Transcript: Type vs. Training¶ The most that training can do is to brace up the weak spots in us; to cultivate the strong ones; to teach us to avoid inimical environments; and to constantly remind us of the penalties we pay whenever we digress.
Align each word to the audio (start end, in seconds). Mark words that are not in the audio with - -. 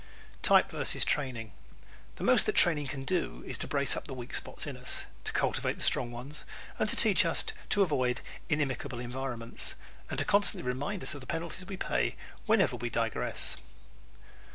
Type 0.41 0.71
vs. 0.71 1.05
Training¶ 1.05 1.49
The 2.15 2.23
most 2.23 2.47
that 2.47 2.55
training 2.55 2.87
can 2.87 3.03
do 3.03 3.43
is 3.45 3.59
to 3.59 3.67
brace 3.67 3.95
up 3.95 4.07
the 4.07 4.15
weak 4.15 4.33
spots 4.33 4.65
in 4.65 4.75
us; 4.75 5.05
to 5.25 5.31
cultivate 5.31 5.73
the 5.77 5.83
strong 5.83 6.11
ones; 6.11 6.43
to 6.79 6.95
teach 6.95 7.23
us 7.23 7.45
to 7.69 7.83
avoid 7.83 8.21
inimical 8.49 8.99
environments; 8.99 9.75
and 10.09 10.17
to 10.17 10.25
constantly 10.25 10.67
remind 10.67 11.03
us 11.03 11.13
of 11.13 11.21
the 11.21 11.27
penalties 11.27 11.67
we 11.67 11.77
pay 11.77 12.15
whenever 12.47 12.75
we 12.77 12.89
digress. 12.89 13.57